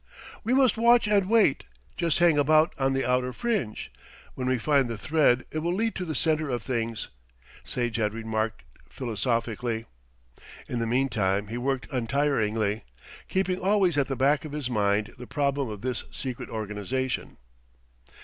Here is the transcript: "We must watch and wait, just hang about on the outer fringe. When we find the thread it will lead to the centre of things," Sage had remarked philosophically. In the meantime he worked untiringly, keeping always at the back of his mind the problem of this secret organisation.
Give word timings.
"We 0.43 0.51
must 0.55 0.79
watch 0.79 1.07
and 1.07 1.29
wait, 1.29 1.63
just 1.95 2.17
hang 2.17 2.35
about 2.39 2.73
on 2.79 2.93
the 2.93 3.07
outer 3.07 3.31
fringe. 3.33 3.91
When 4.33 4.47
we 4.47 4.57
find 4.57 4.87
the 4.87 4.97
thread 4.97 5.45
it 5.51 5.59
will 5.59 5.75
lead 5.75 5.93
to 5.93 6.05
the 6.05 6.15
centre 6.15 6.49
of 6.49 6.63
things," 6.63 7.09
Sage 7.63 7.97
had 7.97 8.11
remarked 8.15 8.63
philosophically. 8.89 9.85
In 10.67 10.79
the 10.79 10.87
meantime 10.87 11.49
he 11.49 11.57
worked 11.59 11.85
untiringly, 11.91 12.83
keeping 13.27 13.59
always 13.59 13.95
at 13.95 14.07
the 14.07 14.15
back 14.15 14.43
of 14.43 14.53
his 14.53 14.71
mind 14.71 15.13
the 15.19 15.27
problem 15.27 15.69
of 15.69 15.81
this 15.81 16.03
secret 16.09 16.49
organisation. 16.49 17.37